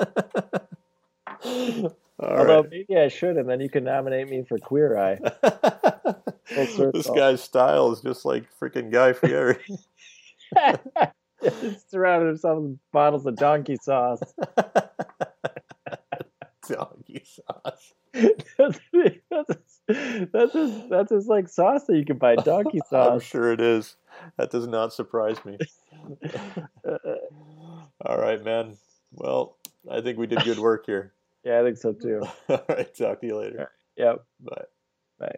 [1.44, 2.70] All Although right.
[2.70, 5.20] maybe I should, and then you can nominate me for Queer Eye.
[6.50, 9.58] this guy's style is just like freaking Guy Fieri.
[11.42, 14.22] He's surrounded himself with bottles of donkey sauce.
[16.68, 17.94] Donkey sauce.
[18.58, 18.80] that's,
[19.30, 19.74] that's.
[19.88, 22.36] That's his like sauce that you can buy.
[22.36, 23.12] Donkey sauce.
[23.12, 23.98] I'm sure it is.
[24.38, 25.58] That does not surprise me.
[26.88, 27.13] Uh,
[28.06, 28.78] All right, man.
[29.12, 29.58] Well,
[29.90, 31.14] I think we did good work here.
[31.44, 32.24] yeah, I think so too.
[32.50, 33.72] All right, talk to you later.
[33.98, 34.26] Yep.
[34.42, 34.64] Bye.
[35.20, 35.36] Bye.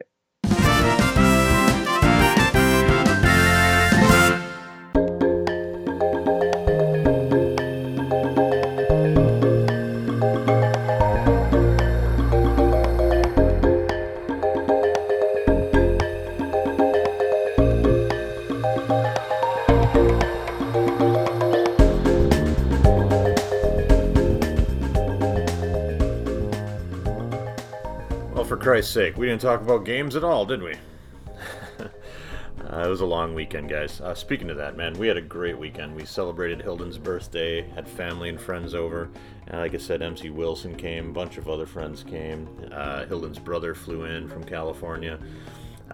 [28.76, 30.74] Christ's sake, we didn't talk about games at all, did we?
[31.80, 34.02] uh, it was a long weekend, guys.
[34.02, 35.96] Uh, speaking of that, man, we had a great weekend.
[35.96, 39.10] We celebrated Hilden's birthday, had family and friends over.
[39.48, 42.50] And like I said, MC Wilson came, a bunch of other friends came.
[42.70, 45.20] Uh, Hilden's brother flew in from California.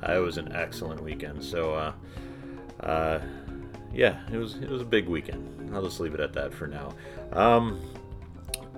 [0.02, 1.44] Uh, it was an excellent weekend.
[1.44, 1.94] So,
[2.80, 3.20] uh,
[3.94, 5.70] yeah, it was it was a big weekend.
[5.72, 6.96] I'll just leave it at that for now.
[7.32, 7.80] Um,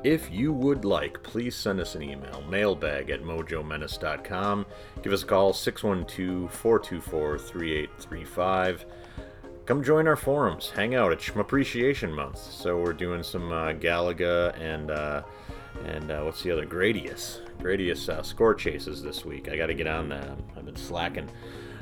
[0.03, 4.65] if you would like, please send us an email, mailbag at mojomenace.com.
[5.01, 8.85] Give us a call, 612 424 3835.
[9.65, 11.13] Come join our forums, hang out.
[11.13, 15.23] It's Appreciation Month, so we're doing some uh, Galaga and uh,
[15.85, 16.65] and uh, what's the other?
[16.65, 17.39] Gradius.
[17.59, 19.47] Gradius uh, score chases this week.
[19.49, 20.37] I got to get on that.
[20.57, 21.29] I've been slacking.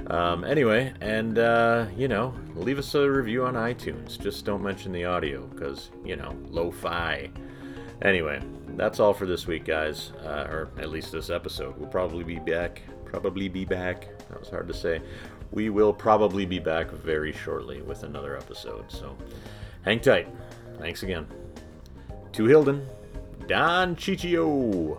[0.07, 4.19] Um, anyway, and uh, you know, leave us a review on iTunes.
[4.19, 7.31] Just don't mention the audio, because you know, lo-fi.
[8.01, 8.41] Anyway,
[8.75, 10.11] that's all for this week, guys.
[10.23, 11.77] Uh, or at least this episode.
[11.77, 12.81] We'll probably be back.
[13.05, 14.07] Probably be back.
[14.29, 15.01] That was hard to say.
[15.51, 18.89] We will probably be back very shortly with another episode.
[18.91, 19.17] So
[19.83, 20.27] hang tight.
[20.79, 21.27] Thanks again.
[22.33, 22.87] To Hilden,
[23.47, 24.97] Don Chichio.